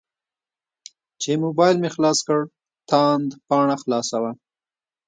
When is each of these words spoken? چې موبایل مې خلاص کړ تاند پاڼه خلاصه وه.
چې 1.21 1.31
موبایل 1.45 1.75
مې 1.81 1.89
خلاص 1.95 2.19
کړ 2.27 2.41
تاند 2.89 3.27
پاڼه 3.47 3.75
خلاصه 3.83 4.17
وه. 4.23 4.31